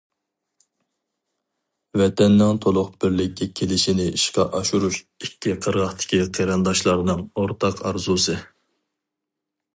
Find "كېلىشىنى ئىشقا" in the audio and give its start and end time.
3.59-4.47